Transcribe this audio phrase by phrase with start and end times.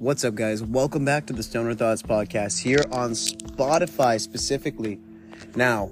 [0.00, 0.62] What's up, guys?
[0.62, 5.00] Welcome back to the Stoner Thoughts podcast here on Spotify specifically.
[5.56, 5.90] Now,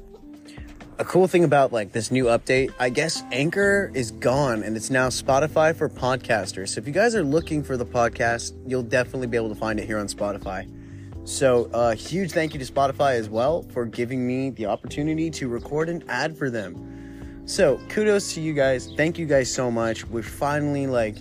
[1.00, 4.90] a cool thing about like this new update, I guess Anchor is gone and it's
[4.90, 6.68] now Spotify for podcasters.
[6.68, 9.80] So if you guys are looking for the podcast, you'll definitely be able to find
[9.80, 10.70] it here on Spotify.
[11.28, 15.30] So, a uh, huge thank you to Spotify as well for giving me the opportunity
[15.30, 17.42] to record an ad for them.
[17.46, 18.88] So, kudos to you guys.
[18.96, 20.06] Thank you guys so much.
[20.06, 21.16] We're finally like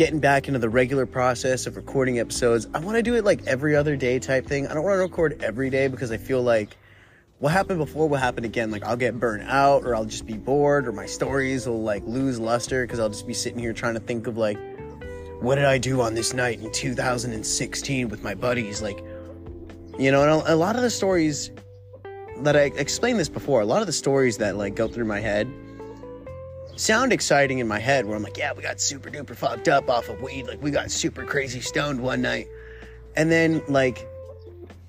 [0.00, 2.66] getting back into the regular process of recording episodes.
[2.72, 4.66] I want to do it like every other day type thing.
[4.66, 6.74] I don't want to record every day because I feel like
[7.38, 8.70] what happened before will happen again.
[8.70, 12.02] Like I'll get burnt out or I'll just be bored or my stories will like
[12.06, 14.56] lose luster because I'll just be sitting here trying to think of like
[15.40, 18.80] what did I do on this night in 2016 with my buddies?
[18.80, 19.04] Like,
[19.98, 21.50] you know, and a, lot of the stories
[22.38, 25.20] that I explained this before, a lot of the stories that like go through my
[25.20, 25.46] head
[26.80, 29.90] sound exciting in my head where I'm like, yeah, we got super duper fucked up
[29.90, 30.46] off of weed.
[30.46, 32.48] Like, we got super crazy stoned one night.
[33.16, 34.06] And then, like,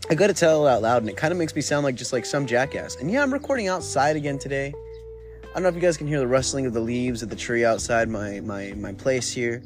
[0.10, 2.14] I gotta tell it out loud, and it kind of makes me sound like just
[2.14, 2.96] like some jackass.
[2.96, 4.74] And yeah, I'm recording outside again today.
[5.44, 7.36] I don't know if you guys can hear the rustling of the leaves of the
[7.36, 9.62] tree outside my my my place here,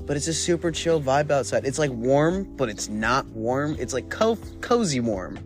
[0.00, 1.66] but it's a super chill vibe outside.
[1.66, 3.76] It's like warm, but it's not warm.
[3.78, 5.38] It's like co- cozy warm,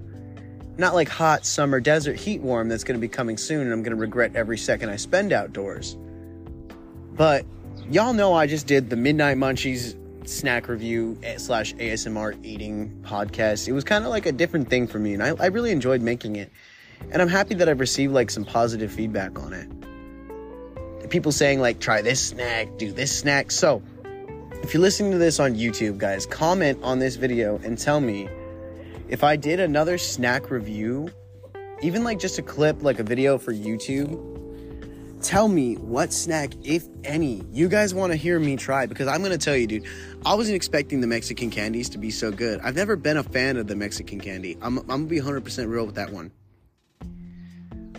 [0.79, 3.97] not like hot summer desert heat warm that's gonna be coming soon, and I'm gonna
[3.97, 5.97] regret every second I spend outdoors.
[7.21, 7.45] But
[7.91, 9.95] y'all know I just did the Midnight Munchies
[10.27, 13.69] snack review slash ASMR eating podcast.
[13.69, 16.01] It was kind of like a different thing for me, and I, I really enjoyed
[16.01, 16.51] making it.
[17.13, 21.11] And I'm happy that I've received like some positive feedback on it.
[21.11, 23.51] People saying like, try this snack, do this snack.
[23.51, 23.83] So,
[24.63, 28.31] if you're listening to this on YouTube, guys, comment on this video and tell me
[29.11, 31.11] if I did another snack review,
[31.83, 34.40] even like just a clip, like a video for YouTube,
[35.23, 39.21] tell me what snack, if any, you guys want to hear me try because I'm
[39.21, 39.85] going to tell you, dude,
[40.25, 42.61] I wasn't expecting the Mexican candies to be so good.
[42.61, 44.57] I've never been a fan of the Mexican candy.
[44.63, 46.33] I'm, I'm going to be 100% real with that one.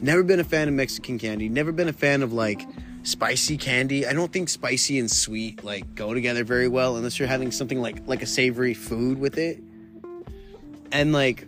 [0.01, 1.47] Never been a fan of Mexican candy.
[1.47, 2.67] Never been a fan of like
[3.03, 4.07] spicy candy.
[4.07, 7.81] I don't think spicy and sweet like go together very well unless you're having something
[7.81, 9.61] like like a savory food with it.
[10.91, 11.47] And like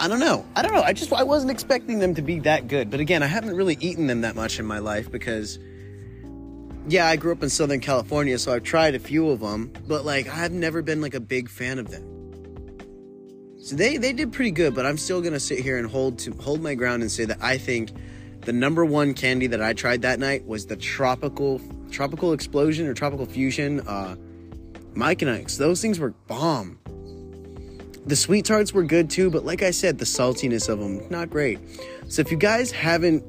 [0.00, 0.46] I don't know.
[0.56, 0.82] I don't know.
[0.82, 2.90] I just I wasn't expecting them to be that good.
[2.90, 5.58] But again, I haven't really eaten them that much in my life because
[6.88, 10.06] yeah, I grew up in Southern California, so I've tried a few of them, but
[10.06, 12.06] like I've never been like a big fan of them.
[13.62, 16.18] So they they did pretty good, but I'm still going to sit here and hold
[16.20, 17.90] to hold my ground and say that I think
[18.40, 22.94] the number one candy that I tried that night was the tropical tropical explosion or
[22.94, 24.16] tropical fusion uh
[24.94, 25.58] Mike and Ike's.
[25.58, 26.78] Those things were bomb.
[28.06, 31.30] The sweet tarts were good too, but like I said, the saltiness of them, not
[31.30, 31.58] great.
[32.08, 33.24] So if you guys haven't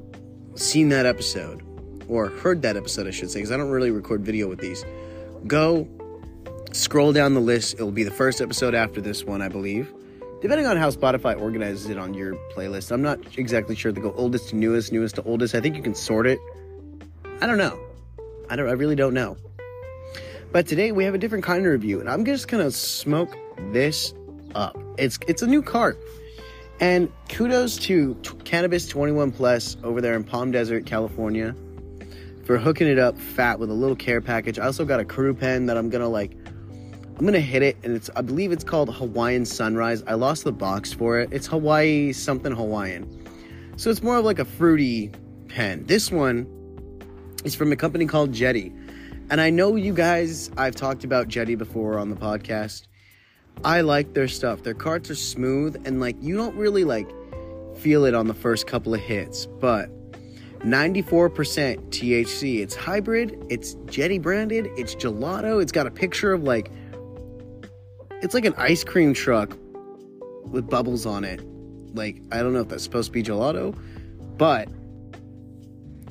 [0.55, 1.61] seen that episode,
[2.07, 4.85] or heard that episode, I should say, because I don't really record video with these,
[5.47, 5.87] go
[6.73, 7.75] scroll down the list.
[7.75, 9.91] It'll be the first episode after this one, I believe.
[10.41, 13.91] Depending on how Spotify organizes it on your playlist, I'm not exactly sure.
[13.91, 15.55] They go oldest to newest, newest to oldest.
[15.55, 16.39] I think you can sort it.
[17.41, 17.79] I don't know.
[18.49, 18.67] I don't.
[18.67, 19.37] I really don't know.
[20.51, 23.37] But today we have a different kind of review, and I'm just gonna smoke
[23.71, 24.13] this
[24.55, 24.77] up.
[24.97, 25.99] It's it's a new cart.
[26.79, 31.55] And kudos to t- Cannabis 21 Plus over there in Palm Desert, California,
[32.43, 34.57] for hooking it up fat with a little care package.
[34.57, 36.35] I also got a crew pen that I'm gonna like.
[37.17, 40.03] I'm gonna hit it, and it's I believe it's called Hawaiian Sunrise.
[40.07, 41.29] I lost the box for it.
[41.31, 43.07] It's Hawaii something Hawaiian,
[43.77, 45.11] so it's more of like a fruity
[45.47, 45.85] pen.
[45.85, 46.47] This one
[47.43, 48.73] is from a company called Jetty,
[49.29, 50.49] and I know you guys.
[50.57, 52.87] I've talked about Jetty before on the podcast.
[53.63, 54.63] I like their stuff.
[54.63, 57.09] Their carts are smooth and like you don't really like
[57.77, 59.89] feel it on the first couple of hits, but
[60.59, 62.59] 94% THC.
[62.59, 65.61] It's hybrid, it's Jetty branded, it's gelato.
[65.61, 66.71] It's got a picture of like
[68.21, 69.57] it's like an ice cream truck
[70.45, 71.41] with bubbles on it.
[71.95, 73.75] Like I don't know if that's supposed to be gelato,
[74.37, 74.69] but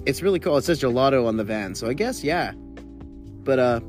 [0.07, 0.57] it's really cool.
[0.57, 2.53] It says gelato on the van, so I guess yeah.
[2.54, 3.81] But uh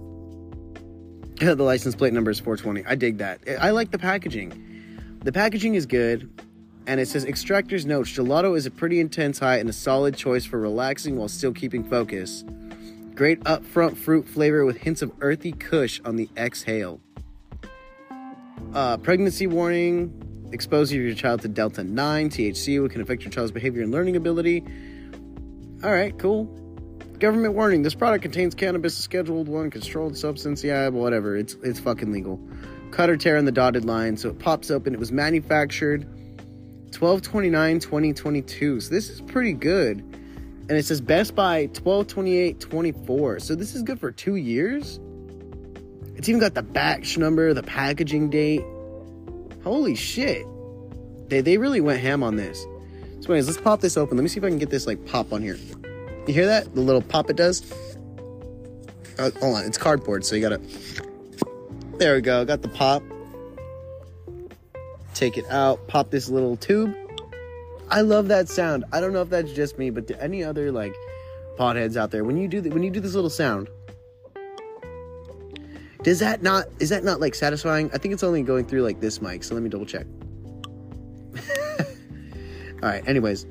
[1.56, 2.86] the license plate number is 420.
[2.86, 3.42] I dig that.
[3.60, 5.18] I like the packaging.
[5.24, 6.30] The packaging is good,
[6.86, 8.12] and it says extractor's notes.
[8.12, 11.84] Gelato is a pretty intense high and a solid choice for relaxing while still keeping
[11.84, 12.46] focus.
[13.16, 17.02] Great upfront fruit flavor with hints of earthy kush on the exhale.
[18.76, 20.50] Uh, pregnancy warning.
[20.52, 24.64] Exposure your child to Delta 9 THC, can affect your child's behavior and learning ability.
[25.84, 26.61] All right, cool.
[27.22, 30.64] Government warning: This product contains cannabis, scheduled one, controlled substance.
[30.64, 31.38] Yeah, whatever.
[31.38, 32.40] It's it's fucking legal.
[32.90, 34.96] Cut or tear in the dotted line, so it pops open.
[34.96, 36.06] It was manufactured
[36.98, 38.80] 1229 2022.
[38.80, 40.00] So this is pretty good.
[40.00, 43.40] And it says Best By 1228 24.
[43.40, 45.00] So this is good for two years.
[46.16, 48.64] It's even got the batch number, the packaging date.
[49.64, 50.44] Holy shit.
[51.30, 52.64] They, they really went ham on this.
[53.20, 54.18] So anyways, let's pop this open.
[54.18, 55.60] Let me see if I can get this like pop on here.
[56.28, 56.74] You hear that?
[56.76, 57.72] The little pop it does?
[59.18, 60.62] Uh, hold on, it's cardboard, so you gotta.
[61.98, 63.04] There we go, got the pop.
[65.14, 66.96] Take it out, pop this little tube.
[67.90, 68.86] I love that sound.
[68.94, 70.94] I don't know if that's just me, but to any other like
[71.58, 73.68] potheads out there, when you do when you do this little sound,
[76.04, 77.92] does that not is that not like satisfying?
[77.94, 80.08] I think it's only going through like this mic, so let me double check.
[82.82, 83.46] All right, anyways,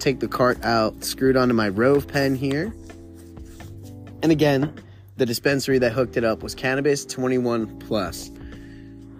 [0.00, 2.74] take the cart out, screwed onto my Rove pen here.
[4.22, 4.72] And again,
[5.16, 8.30] the dispensary that hooked it up was Cannabis 21 Plus.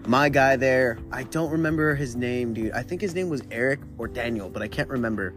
[0.07, 2.71] My guy there, I don't remember his name, dude.
[2.71, 5.33] I think his name was Eric or Daniel, but I can't remember.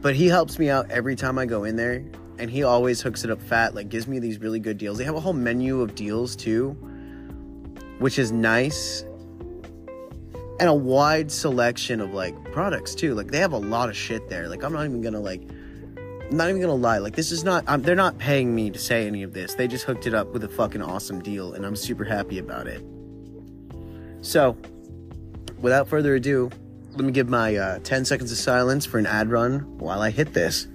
[0.00, 2.04] But he helps me out every time I go in there,
[2.38, 4.98] and he always hooks it up fat, like gives me these really good deals.
[4.98, 6.70] They have a whole menu of deals too,
[7.98, 9.04] which is nice.
[10.60, 13.14] And a wide selection of like products too.
[13.14, 14.48] Like they have a lot of shit there.
[14.48, 15.42] Like I'm not even gonna like
[16.30, 16.98] I'm not even gonna lie.
[16.98, 17.64] Like this is not.
[17.66, 19.54] Um, they're not paying me to say any of this.
[19.54, 22.66] They just hooked it up with a fucking awesome deal, and I'm super happy about
[22.66, 22.82] it.
[24.22, 24.56] So,
[25.60, 26.50] without further ado,
[26.92, 30.10] let me give my uh, 10 seconds of silence for an ad run while I
[30.10, 30.66] hit this.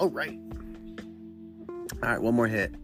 [0.00, 0.38] All right.
[2.02, 2.74] All right, one more hit.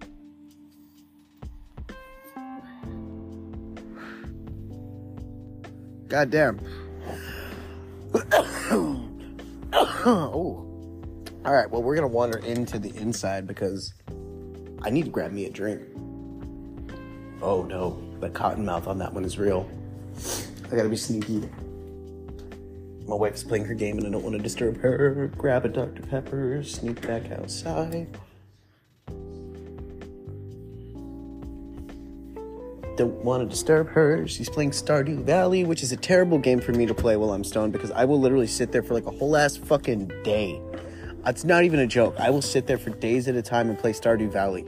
[6.09, 6.61] God damn.
[10.05, 10.63] oh.
[11.47, 13.95] All right, well, we're going to wander into the inside because
[14.83, 15.81] I need to grab me a drink.
[17.41, 19.67] Oh no, the cotton mouth on that one is real.
[20.71, 21.49] I gotta be sneaky.
[23.07, 25.31] My wife's playing her game and I don't want to disturb her.
[25.37, 26.03] Grab a Dr.
[26.03, 28.09] Pepper, sneak back outside.
[32.97, 34.27] Don't want to disturb her.
[34.27, 37.45] She's playing Stardew Valley, which is a terrible game for me to play while I'm
[37.45, 40.61] stoned because I will literally sit there for like a whole ass fucking day.
[41.27, 42.17] It's not even a joke.
[42.19, 44.65] I will sit there for days at a time and play Stardew Valley.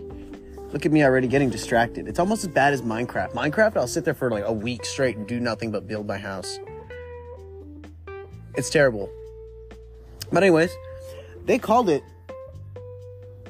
[0.73, 2.07] Look at me already getting distracted.
[2.07, 3.33] It's almost as bad as Minecraft.
[3.33, 6.19] Minecraft, I'll sit there for like a week straight and do nothing but build my
[6.19, 6.59] house.
[8.59, 9.09] It's terrible.
[10.33, 10.77] But, anyways,
[11.45, 12.03] they called it.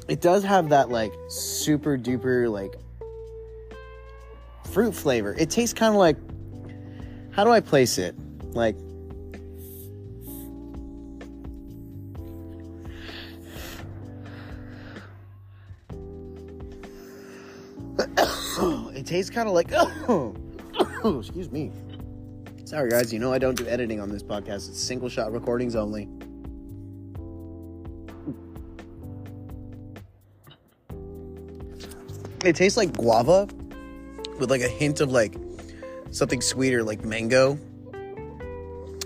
[0.06, 2.74] It does have that like super duper like
[4.70, 5.34] fruit flavor.
[5.38, 6.18] It tastes kind of like.
[7.30, 8.14] How do I place it?
[8.52, 8.76] Like.
[18.94, 19.70] it tastes kind of like.
[19.72, 20.36] Oh,
[21.18, 21.72] excuse me.
[22.68, 23.14] Sorry, guys.
[23.14, 24.68] You know I don't do editing on this podcast.
[24.68, 26.06] It's single shot recordings only.
[32.44, 33.48] It tastes like guava
[34.38, 35.34] with like a hint of like
[36.10, 37.58] something sweeter, like mango.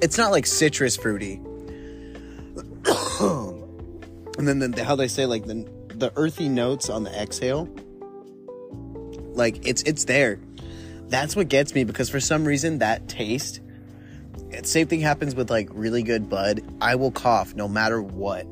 [0.03, 1.35] It's not like citrus fruity.
[3.21, 7.69] and then the, how they say like the the earthy notes on the exhale,
[9.37, 10.41] like it's it's there.
[11.13, 13.61] That's what gets me because for some reason that taste.
[14.65, 16.63] Same thing happens with like really good bud.
[16.81, 18.47] I will cough no matter what.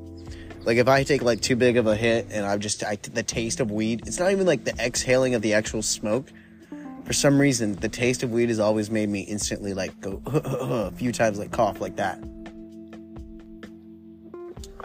[0.61, 3.23] Like if I take like too big of a hit and I've just I, the
[3.23, 4.07] taste of weed.
[4.07, 6.31] It's not even like the exhaling of the actual smoke
[7.11, 10.93] for some reason, the taste of weed has always made me instantly like go a
[10.93, 12.23] few times, like cough like that.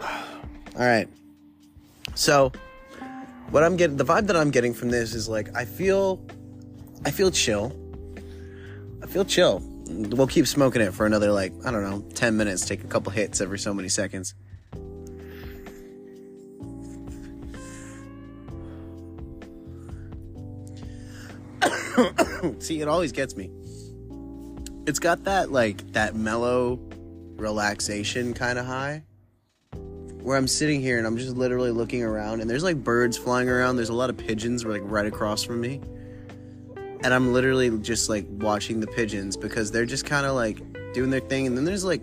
[0.00, 1.08] All right.
[2.16, 2.50] So,
[3.50, 6.20] what I'm getting, the vibe that I'm getting from this is like I feel,
[7.04, 7.76] I feel chill.
[9.02, 9.62] I feel chill.
[9.88, 12.66] We'll keep smoking it for another like I don't know, ten minutes.
[12.66, 14.34] Take a couple hits every so many seconds.
[22.58, 23.50] See, it always gets me.
[24.86, 26.80] It's got that like that mellow
[27.36, 29.02] relaxation kind of high
[30.22, 33.48] where I'm sitting here and I'm just literally looking around and there's like birds flying
[33.48, 33.76] around.
[33.76, 35.80] There's a lot of pigeons like right across from me.
[37.06, 40.58] And I'm literally just like watching the pigeons because they're just kind of like
[40.92, 41.46] doing their thing.
[41.46, 42.02] And then there's like,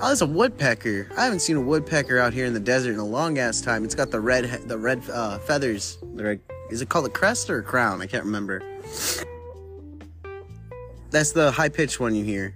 [0.00, 1.08] oh, there's a woodpecker.
[1.18, 3.84] I haven't seen a woodpecker out here in the desert in a long ass time.
[3.84, 5.98] It's got the red, the red uh, feathers.
[6.02, 6.38] Like,
[6.70, 8.00] is it called a crest or a crown?
[8.00, 8.62] I can't remember.
[11.10, 12.54] That's the high pitched one you hear.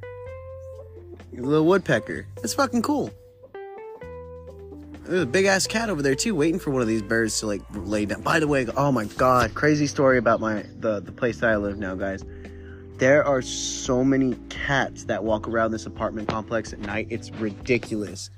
[1.32, 2.28] The little woodpecker.
[2.36, 3.10] That's fucking cool.
[5.04, 7.46] There's a big ass cat over there too, waiting for one of these birds to
[7.46, 8.22] like lay down.
[8.22, 11.56] By the way, oh my god, crazy story about my the the place that I
[11.56, 12.24] live now, guys.
[12.96, 17.08] there are so many cats that walk around this apartment complex at night.
[17.10, 18.30] It's ridiculous.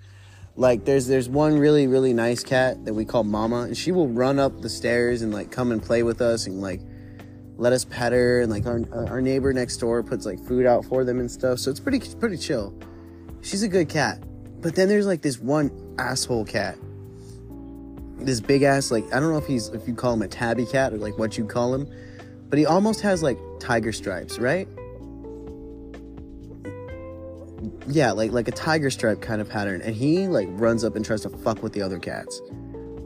[0.56, 4.08] Like there's there's one really really nice cat that we call Mama, and she will
[4.08, 6.80] run up the stairs and like come and play with us and like
[7.58, 8.40] let us pet her.
[8.40, 11.30] And like our uh, our neighbor next door puts like food out for them and
[11.30, 11.58] stuff.
[11.58, 12.74] So it's pretty pretty chill.
[13.42, 14.18] She's a good cat.
[14.60, 16.76] But then there's like this one asshole cat.
[18.18, 20.66] This big ass like I don't know if he's if you call him a tabby
[20.66, 21.88] cat or like what you call him,
[22.48, 24.68] but he almost has like tiger stripes, right?
[27.88, 31.04] yeah, like like a tiger stripe kind of pattern, and he like runs up and
[31.04, 32.40] tries to fuck with the other cats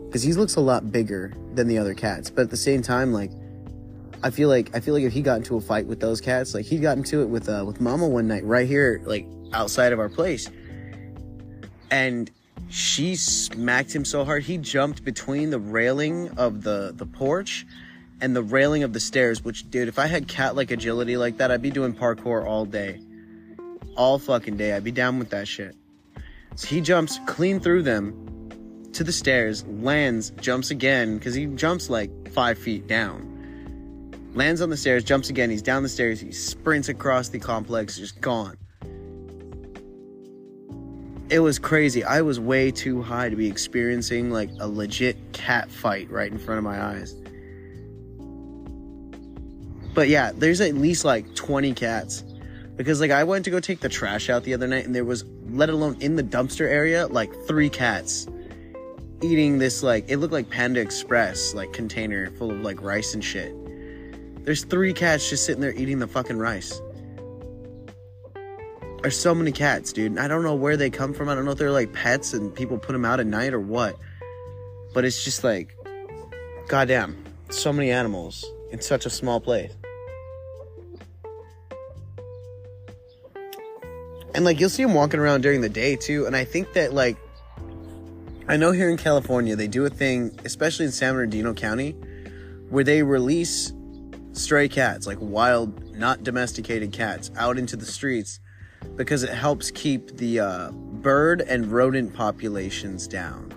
[0.07, 2.30] because he looks a lot bigger than the other cats.
[2.30, 3.30] But at the same time, like
[4.23, 6.54] I feel like I feel like if he got into a fight with those cats,
[6.54, 9.92] like he got into it with uh with Mama one night right here, like outside
[9.92, 10.49] of our place,
[11.91, 12.31] and
[12.69, 17.67] she smacked him so hard he jumped between the railing of the the porch
[18.21, 19.45] and the railing of the stairs.
[19.45, 22.65] Which, dude, if I had cat like agility like that, I'd be doing parkour all
[22.65, 23.01] day
[23.97, 24.73] all fucking day.
[24.73, 25.77] I'd be down with that shit.
[26.57, 31.91] So he jumps clean through them to the stairs, lands, jumps again, because he jumps
[31.91, 33.27] like five feet down.
[34.35, 37.99] Lands on the stairs, jumps again, he's down the stairs, he sprints across the complex,
[37.99, 38.57] just gone.
[41.31, 42.03] It was crazy.
[42.03, 46.39] I was way too high to be experiencing like a legit cat fight right in
[46.39, 47.15] front of my eyes.
[49.95, 52.25] But yeah, there's at least like 20 cats
[52.75, 55.05] because like I went to go take the trash out the other night and there
[55.05, 58.27] was let alone in the dumpster area like three cats
[59.23, 63.23] eating this like it looked like Panda Express like container full of like rice and
[63.23, 63.55] shit.
[64.45, 66.81] There's three cats just sitting there eating the fucking rice.
[69.02, 70.19] There's so many cats, dude.
[70.19, 71.30] I don't know where they come from.
[71.30, 73.61] I don't know if they're like pets and people put them out at night or
[73.61, 73.97] what.
[74.92, 75.75] But it's just like,
[76.69, 77.16] goddamn,
[77.49, 79.73] so many animals in such a small place.
[84.35, 86.26] And like you'll see them walking around during the day too.
[86.26, 87.16] And I think that like
[88.49, 91.92] I know here in California they do a thing, especially in San Bernardino County,
[92.69, 93.73] where they release
[94.33, 98.40] stray cats, like wild, not domesticated cats, out into the streets
[98.97, 103.53] because it helps keep the uh, bird and rodent populations down.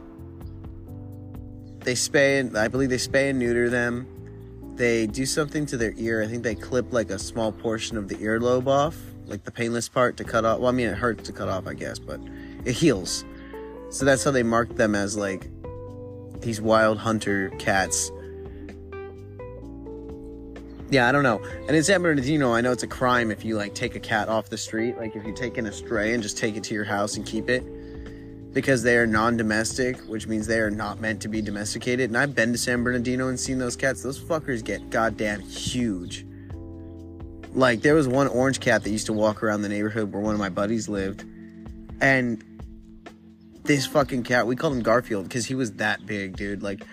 [1.80, 4.08] They spay and I believe they spay and neuter them.
[4.76, 6.24] They do something to their ear.
[6.24, 9.90] I think they clip like a small portion of the earlobe off like the painless
[9.90, 10.60] part to cut off.
[10.60, 12.20] Well, I mean, it hurts to cut off, I guess, but
[12.66, 13.26] it heals.
[13.90, 15.50] So that's how they mark them as like
[16.42, 18.12] these wild hunter cats.
[20.94, 21.42] Yeah, I don't know.
[21.68, 24.30] And in San Bernardino, I know it's a crime if you like take a cat
[24.30, 24.96] off the street.
[24.96, 27.26] Like if you take in a stray and just take it to your house and
[27.26, 27.64] keep it.
[28.54, 32.12] Because they are non domestic, which means they are not meant to be domesticated.
[32.12, 34.04] And I've been to San Bernardino and seen those cats.
[34.04, 36.28] Those fuckers get goddamn huge.
[37.54, 40.36] Like there was one orange cat that used to walk around the neighborhood where one
[40.36, 41.26] of my buddies lived,
[42.02, 42.44] and
[43.64, 46.62] this fucking cat, we called him Garfield because he was that big, dude.
[46.62, 46.86] Like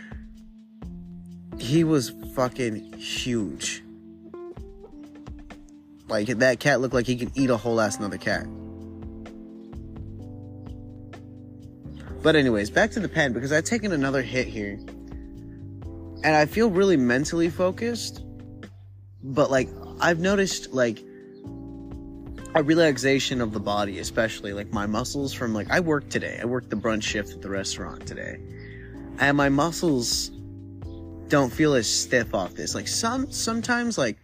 [1.59, 3.83] he was fucking huge.
[6.11, 8.47] Like that cat looked like he could eat a whole ass another cat.
[12.23, 14.79] But anyways, back to the pen because I've taken another hit here.
[16.23, 18.23] And I feel really mentally focused.
[19.23, 19.69] But like
[20.01, 21.03] I've noticed like
[22.55, 26.39] a relaxation of the body, especially like my muscles from like I worked today.
[26.43, 28.41] I worked the brunch shift at the restaurant today.
[29.19, 30.31] And my muscles
[31.29, 32.75] don't feel as stiff off this.
[32.75, 34.19] Like some sometimes like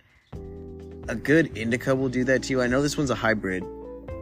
[1.08, 2.62] a good indica will do that to you.
[2.62, 3.64] I know this one's a hybrid.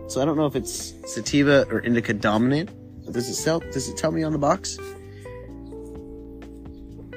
[0.09, 2.71] So I don't know if it's sativa or indica dominant.
[3.11, 4.79] Does it sell does it tell me on the box?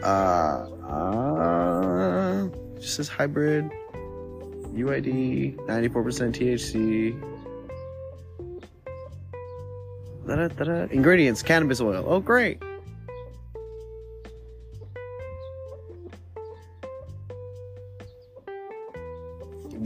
[0.04, 2.48] Uh, uh
[2.80, 3.70] just says hybrid.
[4.74, 5.92] UID, 94%
[6.34, 7.20] THC.
[10.28, 10.94] Da-da, da-da.
[10.94, 12.06] Ingredients cannabis oil.
[12.06, 12.62] Oh, great.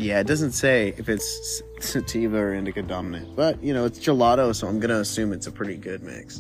[0.02, 4.56] Yeah, it doesn't say if it's sativa or indica dominant, but you know, it's gelato,
[4.56, 6.40] so I'm gonna assume it's a pretty good mix.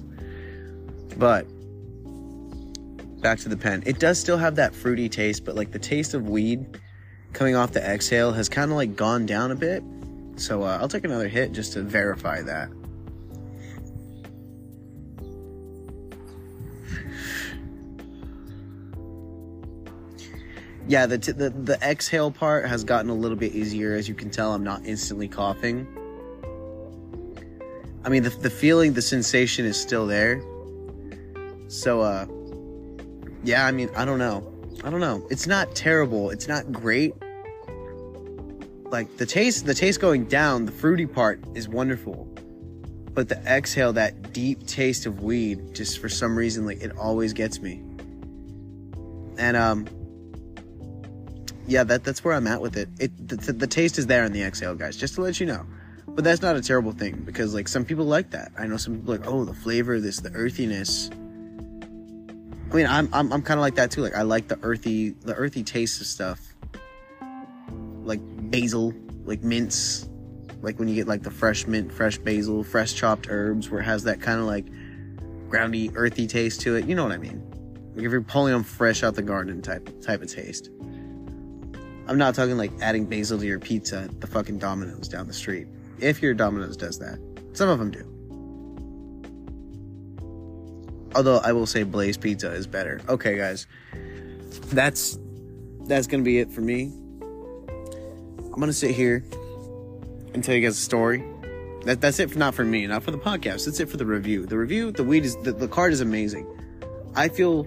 [1.15, 1.45] But
[3.21, 6.15] back to the pen, it does still have that fruity taste, but like the taste
[6.15, 6.79] of weed
[7.33, 9.83] coming off the exhale has kind of like gone down a bit.
[10.37, 12.71] So uh, I'll take another hit just to verify that.
[20.87, 23.93] Yeah, the, t- the the exhale part has gotten a little bit easier.
[23.95, 25.87] As you can tell, I'm not instantly coughing.
[28.03, 30.41] I mean, the, the feeling, the sensation is still there.
[31.67, 32.25] So, uh,
[33.43, 34.47] yeah, I mean, I don't know.
[34.83, 35.27] I don't know.
[35.29, 36.31] It's not terrible.
[36.31, 37.13] It's not great.
[38.91, 42.27] like the taste, the taste going down, the fruity part is wonderful.
[43.13, 47.33] But the exhale, that deep taste of weed, just for some reason, like it always
[47.33, 47.83] gets me.
[49.37, 49.87] And um,
[51.71, 52.89] yeah, that that's where I'm at with it.
[52.99, 54.97] It the, the taste is there in the exhale, guys.
[54.97, 55.65] Just to let you know.
[56.07, 58.51] But that's not a terrible thing because like some people like that.
[58.57, 61.09] I know some people like, oh, the flavor, this, the earthiness.
[61.09, 64.01] I mean, I'm I'm, I'm kind of like that too.
[64.01, 66.53] Like I like the earthy the earthy taste of stuff,
[68.03, 68.19] like
[68.51, 70.09] basil, like mints,
[70.61, 73.85] like when you get like the fresh mint, fresh basil, fresh chopped herbs, where it
[73.85, 74.65] has that kind of like
[75.47, 76.85] groundy, earthy taste to it.
[76.85, 77.41] You know what I mean?
[77.95, 80.69] Like if you're pulling them fresh out the garden type type of taste.
[82.11, 85.67] I'm not talking like adding basil to your pizza the fucking Domino's down the street.
[85.97, 87.17] If your Domino's does that,
[87.53, 88.05] some of them do.
[91.15, 92.99] Although I will say Blaze Pizza is better.
[93.07, 93.65] Okay, guys,
[94.73, 95.17] that's
[95.85, 96.91] that's gonna be it for me.
[97.21, 99.23] I'm gonna sit here
[100.33, 101.23] and tell you guys a story.
[101.85, 102.29] That that's it.
[102.29, 103.67] For, not for me, not for the podcast.
[103.67, 104.45] That's it for the review.
[104.45, 106.45] The review, the weed is the, the card is amazing.
[107.15, 107.63] I feel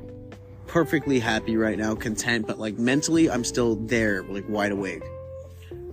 [0.67, 5.03] perfectly happy right now, content, but like mentally, I'm still there, like wide awake.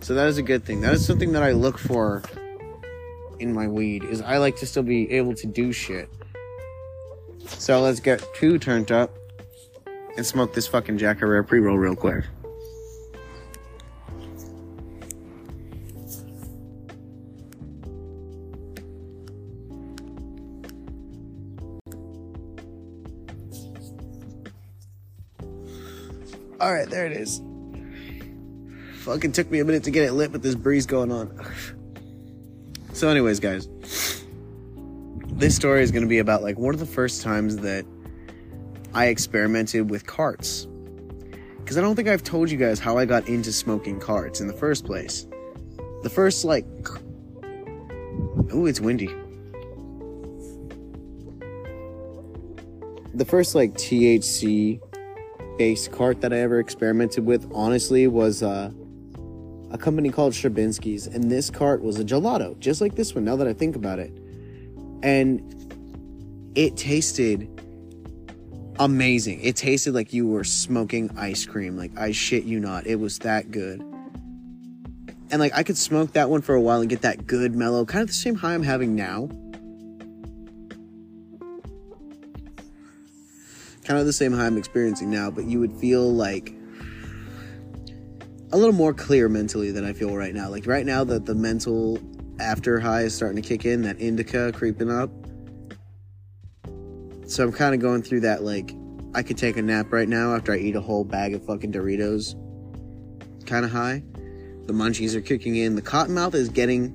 [0.01, 0.81] So that is a good thing.
[0.81, 2.23] That is something that I look for
[3.39, 4.03] in my weed.
[4.03, 6.09] Is I like to still be able to do shit.
[7.45, 9.15] So let's get two turned up
[10.17, 12.25] and smoke this fucking Jack Herer pre roll real quick.
[26.61, 27.41] All right, there it is.
[28.99, 31.35] Fucking took me a minute to get it lit with this breeze going on.
[32.93, 33.67] so, anyways, guys,
[35.25, 37.83] this story is going to be about like one of the first times that
[38.93, 40.67] I experimented with carts.
[41.57, 44.45] Because I don't think I've told you guys how I got into smoking carts in
[44.45, 45.25] the first place.
[46.03, 46.67] The first, like,
[48.53, 49.09] oh, it's windy.
[53.15, 54.79] The first, like, THC
[55.61, 58.71] based cart that I ever experimented with, honestly, was uh,
[59.69, 61.05] a company called Strabinsky's.
[61.05, 63.99] And this cart was a gelato, just like this one, now that I think about
[63.99, 64.11] it.
[65.03, 65.39] And
[66.55, 67.47] it tasted
[68.79, 69.39] amazing.
[69.41, 71.77] It tasted like you were smoking ice cream.
[71.77, 72.87] Like, I shit you not.
[72.87, 73.81] It was that good.
[75.29, 77.85] And like, I could smoke that one for a while and get that good mellow,
[77.85, 79.29] kind of the same high I'm having now
[83.91, 86.53] kind of the same high I'm experiencing now, but you would feel like
[88.53, 90.47] a little more clear mentally than I feel right now.
[90.47, 91.99] Like right now, that the mental
[92.39, 95.11] after high is starting to kick in, that indica creeping up.
[97.27, 98.43] So I'm kind of going through that.
[98.43, 98.73] Like
[99.13, 101.73] I could take a nap right now after I eat a whole bag of fucking
[101.73, 102.35] Doritos.
[103.45, 104.03] Kind of high.
[104.67, 105.75] The munchies are kicking in.
[105.75, 106.93] The cotton mouth is getting.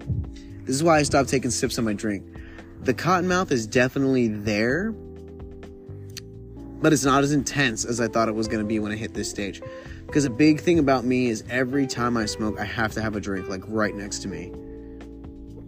[0.65, 2.25] This is why I stopped taking sips on my drink.
[2.85, 4.95] The cotton mouth is definitely there,
[6.81, 8.97] but it's not as intense as I thought it was going to be when I
[8.97, 9.63] hit this stage.
[10.07, 13.17] Because a big thing about me is every time I smoke, I have to have
[13.17, 14.53] a drink like right next to me.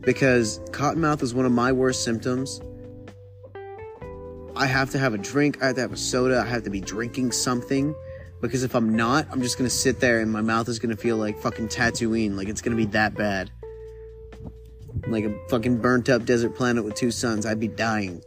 [0.01, 2.61] Because cottonmouth is one of my worst symptoms.
[4.55, 6.71] I have to have a drink, I have to have a soda, I have to
[6.71, 7.95] be drinking something.
[8.41, 11.17] Because if I'm not, I'm just gonna sit there and my mouth is gonna feel
[11.17, 12.37] like fucking Tatooine.
[12.37, 13.51] Like it's gonna be that bad.
[15.07, 17.47] Like a fucking burnt up desert planet with two suns.
[17.47, 18.23] I'd be dying.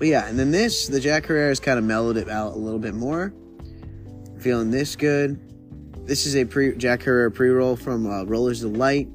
[0.00, 2.78] But yeah, and then this, the Jack Herrera's kind of mellowed it out a little
[2.78, 3.34] bit more.
[4.38, 5.38] Feeling this good.
[6.06, 9.08] This is a pre Jack Herrera pre-roll from uh, Rollers Delight.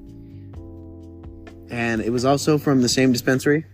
[1.71, 3.65] And it was also from the same dispensary.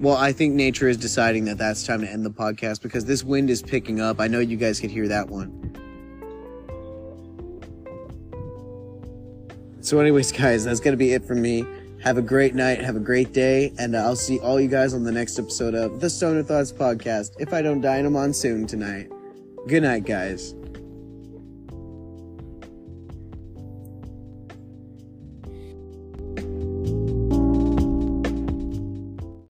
[0.00, 3.22] Well, I think nature is deciding that that's time to end the podcast because this
[3.22, 4.18] wind is picking up.
[4.18, 5.52] I know you guys could hear that one.
[9.82, 11.66] So, anyways, guys, that's going to be it for me.
[12.02, 12.82] Have a great night.
[12.82, 13.74] Have a great day.
[13.78, 17.32] And I'll see all you guys on the next episode of the Stoner Thoughts Podcast
[17.38, 19.10] if I don't die in a monsoon tonight.
[19.68, 20.54] Good night, guys.